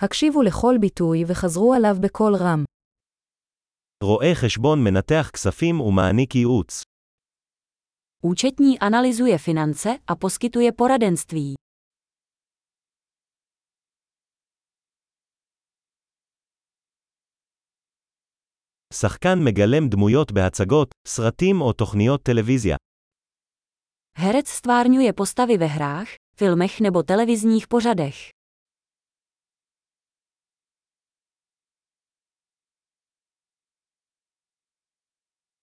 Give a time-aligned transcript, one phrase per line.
[0.00, 2.64] הקשיבו לכל ביטוי וחזרו עליו בקול רם.
[4.02, 6.82] רואה חשבון מנתח כספים ומעניק ייעוץ.
[8.22, 11.54] Účetní analyzuje finance a poskytuje poradenství.
[18.94, 22.76] שחקן מגלם דמויות בהצגות, סרטים או תוכניות טלוויזיה.
[24.18, 28.16] Herec stvárňuje postavy ve hrách, filmech nebo televizních pořadech.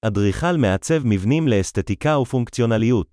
[0.06, 3.06] אדריכל מעצב מבנים לאסתטיקה ופונקציונליות.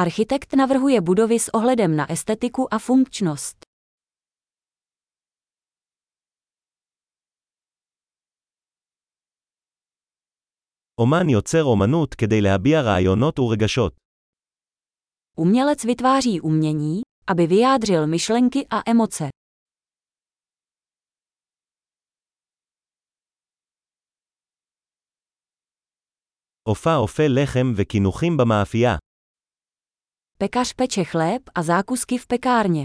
[0.00, 3.64] Architekt navrhuje budovy s ohledem na estetiku a funkčnost.
[10.98, 13.96] אומן יוצר אומנות כדי להביע רעיונות ורגשות.
[15.36, 19.28] Umělec vytváří umění, aby vyjádřil myšlenky a emoce.
[26.68, 28.96] אופה אופה לחם וקינוחים במאפייה.
[30.38, 32.84] Pekař peče chléb a zákusky v pekárně.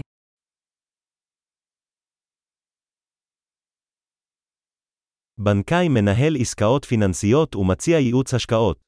[5.38, 8.78] בנקאי מנהל עסקאות פיננסיות ומציע ייעוץ השקעות.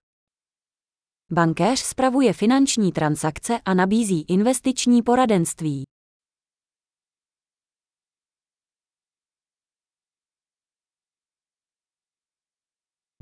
[1.32, 5.84] Bankéř spravuje finanční transakce a nabízí investiční poradenství.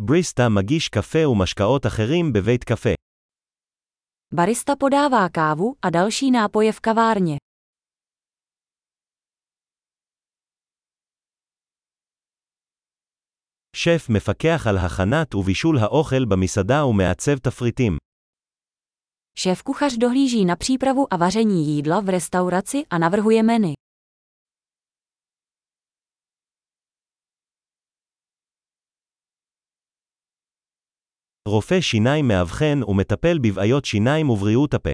[0.02, 2.94] בריסטה מגיש קפה ומשקאות אחרים בבית קפה.
[4.34, 7.36] Barista podává kávu a další nápoje v kavárně.
[13.76, 17.96] שף מפקח על הכנת ובישול האוכל במסעדה ומעצב תפריטים.
[19.38, 23.72] Šéf kuchař dohlíží na přípravu a vaření jídla v restauraci a navrhuje menu.
[31.48, 34.90] רופא שיניים מאבחן ומטפל בבעיות שיניים ובריאות הפה.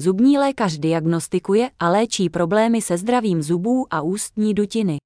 [0.00, 4.98] Zubní lékař diagnostikuje a léčí problémy se zdravím zubů a ústní dutiny.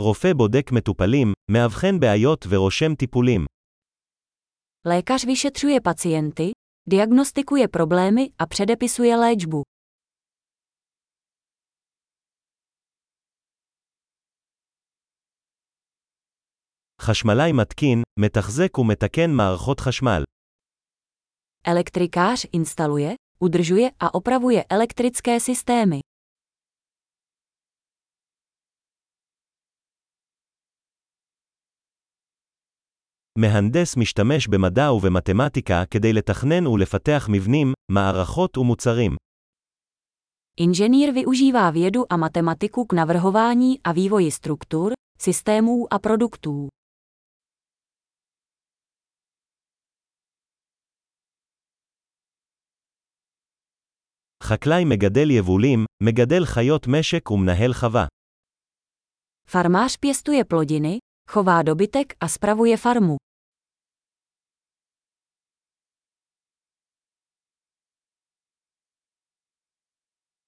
[0.00, 3.46] רופא בודק מטופלים, מאבחן בעיות ורושם טיפולים.
[4.86, 6.50] Lékař vyšetřuje pacienty,
[6.88, 9.62] diagnostikuje problémy a předepisuje léčbu.
[17.00, 20.22] חשמלאי מתקין, מתחזק ומתקן מערכות חשמל.
[21.66, 26.00] Elektrikář instaluje, udržuje a opravuje elektrické systémy.
[33.38, 39.16] מהנדס משתמש במדע ובמתמטיקה כדי לתכנן ולפתח מבנים, מערכות ומוצרים.
[40.60, 46.68] Inženýr využívá vědu a matematiku k navrhování a vývoji struktur, systémů a produktů.
[54.50, 58.06] חקלאי מגדל יבולים, מגדל חיות משק ומנהל חווה.
[59.48, 60.98] Farmář pěstuje plodiny,
[61.30, 63.16] chová dobytek a spravuje farmu.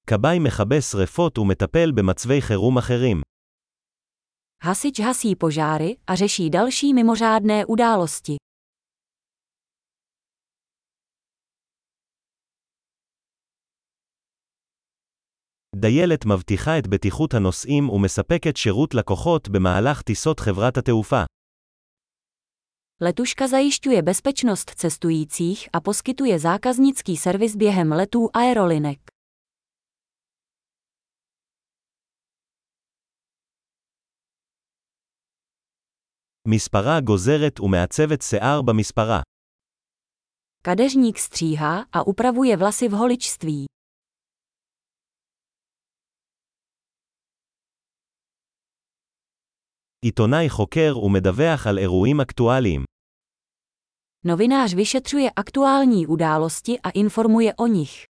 [0.07, 3.23] כבאי מכבה שרפות ומטפל במצבי חירום אחרים.
[4.65, 8.37] Hasič hasí požáry a řeší další mimořádné události.
[15.83, 21.23] דיילת מבטיחה את בטיחות הנוסעים ומספקת שירות לקוחות במהלך טיסות חברת התעופה.
[23.03, 28.99] Letuška zajišťuje bezpečnost cestujících a poskytuje zákaznický servis během letů aerolinek.
[36.49, 39.23] מספרה גוזרת ומעצבת שיער במספרה.
[40.63, 43.67] Kadeřník stříhá a upravuje vlasy v holičství.
[50.05, 52.85] עיתונאי חוקר ומדווח על אירועים אקטואליים.
[54.27, 58.05] Novinář vyšetřuje aktuální události a informuje o nich.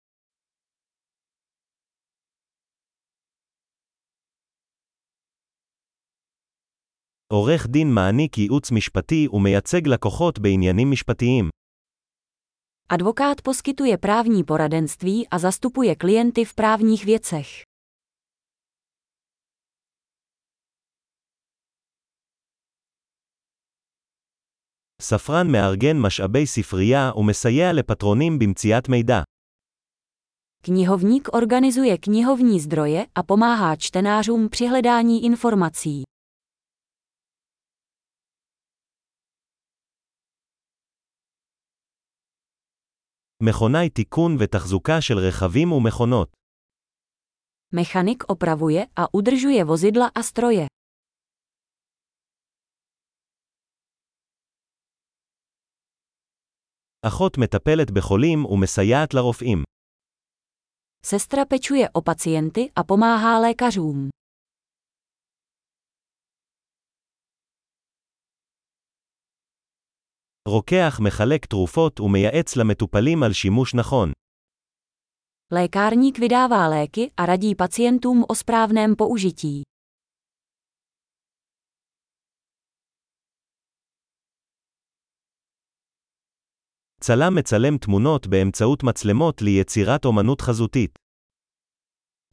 [7.33, 11.49] עורך דין מעניק ייעוץ משפטי ומייצג לקוחות בעניינים משפטיים.
[12.89, 17.47] Advokát poskytuje právní poradenství a zastupuje klienty v právních věcech.
[25.01, 29.21] ספרן מארגן משאבי ספרייה ומסייע לפטרונים במציאת מידע.
[30.63, 36.03] Knihovník organizuje knihovní zdroje a pomáhá čtenářům při hledání informací.
[43.43, 46.29] מכונאי תיקון ותחזוקה של רכבים ומכונות.
[47.75, 50.67] Mechanik opravuje a udržuje vozidla a stroje.
[57.01, 59.63] אחות מטפלת בחולים ומסייעת לרופאים.
[61.05, 64.09] Sestra pečuje o pacienty a pomáhá lékařům.
[70.47, 74.11] רוקח מחלק תרופות ומייעץ למטופלים על שימוש נכון.
[75.53, 79.63] Lékárník vydává léky a radí pacientům o správném použití.
[87.01, 90.99] צלם מצלם תמונות באמצעות מצלמות ליצירת אומנות חזותית.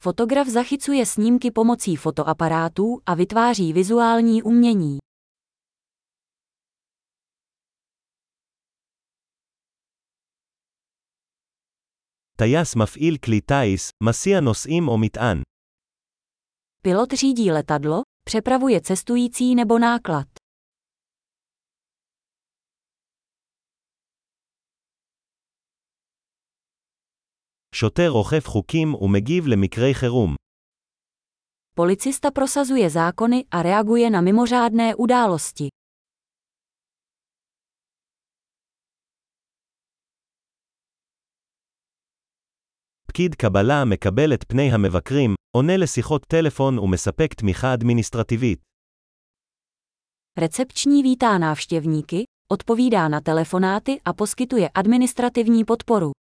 [0.01, 4.99] Fotograf zachycuje snímky pomocí fotoaparátů a vytváří vizuální umění.
[12.37, 15.43] טייס מפעיל כלי טיס, מסיע נוסעים או מטען.
[16.87, 20.38] Pilot řídí letadlo, přepravuje cestující nebo náklad.
[27.79, 30.35] שוטר אוכף חוקים ומגיב למקרי חירום.
[31.77, 35.69] Policista prosazuje zákony a reaguje na mimořádné události.
[43.07, 48.59] פקיד קבלה מקבל את פני המבקרים, עונה לשיחות טלפון ומספק תמיכה אדמיניסטרטיבית.
[50.39, 56.18] Recepční vítá návštěvníky, odpovídá na telefonáty a poskytuje administrativní podporu.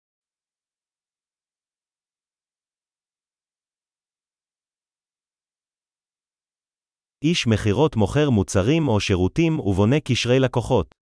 [7.24, 10.94] איש מכירות מוכר מוצרים או שירותים ובונה קשרי לקוחות.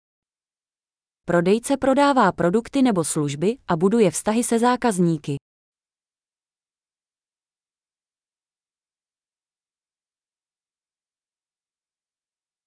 [1.30, 5.36] Prodejce prodává produkty nebo služby a buduje vztahy se zákazníky.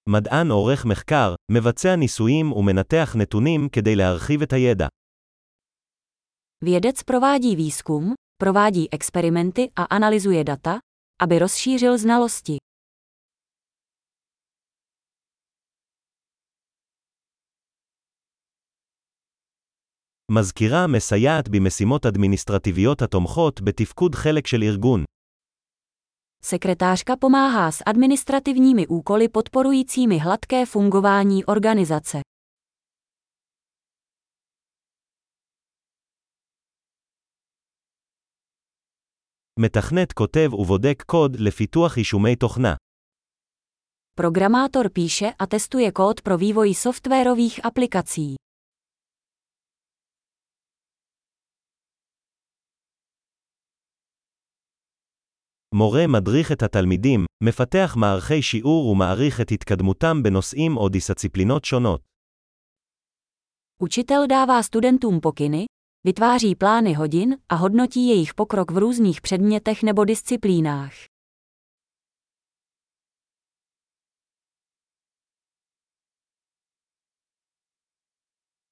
[0.08, 4.86] מדען עורך מחקר, מבצע ניסויים ומנתח נתונים כדי להרחיב את הידע.
[6.64, 10.78] Vědec provádí výzkum, provádí experimenty a analyzuje data,
[11.22, 12.56] aby rozšířil znalosti.
[20.32, 25.04] מזכירה מסייעת במשימות אדמיניסטרטיביות התומכות בתפקוד חלק של ארגון.
[26.42, 32.20] Sekretářka pomáhá s administrativními úkoly podporujícími hladké fungování organizace.
[39.60, 42.74] מתכנת כותב ובודק קוד לפיתוח יישומי תוכנה.
[44.20, 48.41] Programátor píše a testuje kód pro vývoj softwarových aplikací.
[55.74, 62.00] מורה מדריך את התלמידים, מפתח מערכי שיעור ומעריך את התקדמותם בנושאים או דיסציפלינות שונות.
[63.82, 65.64] Učitel dává studentům pokyny,
[66.06, 70.92] vytváří plány hodin a hodnotí jejich pokrok v různých předmětech nebo disciplínách.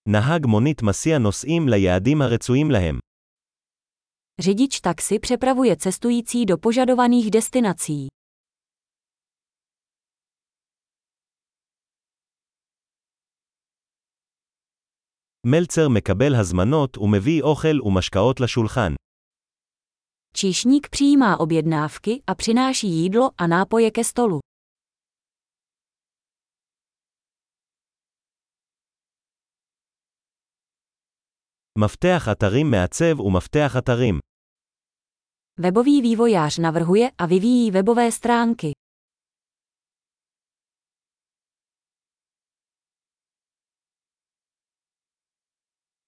[0.09, 2.99] נהג מונית מסיע נוסעים ליעדים הרצויים להם.
[4.41, 8.07] Řidič taxi přepravuje cestující do požadovaných destinací.
[15.47, 18.93] מלצר מקבל הזמנות ומביא אוכל ומשקאות לשולחן.
[20.37, 24.41] Číšník přijímá objednávky a přináší jídlo a nápoje ke stolu.
[31.79, 34.21] מפתח אתרים מעצב ומפתח אתרים.
[35.61, 38.73] Webový vývojář navrhuje a vyvíjí webové stránky.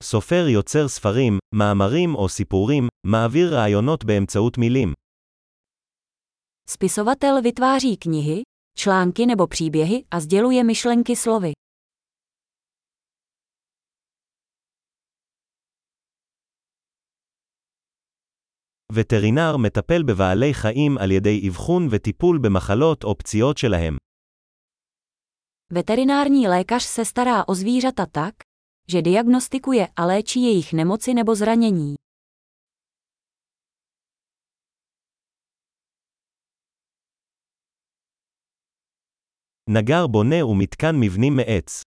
[0.03, 4.93] סופר יוצר ספרים, מאמרים או סיפורים, מעביר רעיונות באמצעות מילים.
[6.71, 8.43] Spisovatel vytváří knihy,
[8.79, 11.53] články nebo příběhy a sděluje myšlenky slovy.
[18.93, 23.97] וטרינר מטפל בבעלי חיים על ידי אבחון וטיפול במחלות או פציעות שלהם.
[25.73, 28.35] Veterinární lékař se stará o zvířata tak,
[28.91, 31.95] že diagnostikuje a léčí jejich nemoci nebo zranění.
[39.71, 41.83] נגר בונה ומתקן מבנים מעץ.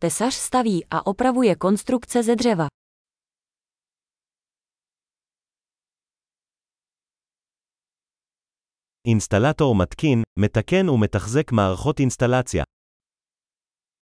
[0.00, 2.66] Tesař staví a opravuje konstrukce ze dřeva.
[9.08, 12.64] אינסטלטור מתקין, מתקן ומתחזק מערכות אינסטלציה.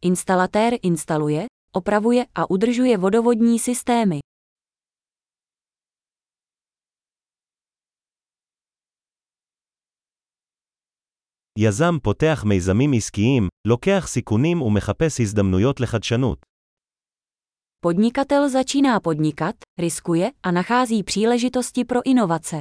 [0.06, 4.21] Instalatér instaluje, opravuje a udržuje vodovodní systémy.
[11.59, 16.38] יזם פותח מיזמים עסקיים, לוקח סיכונים ומחפש הזדמנויות לחדשנות.
[17.87, 22.61] Podnikatel začíná podnikat, riskuje a nachází příležitosti pro inovace.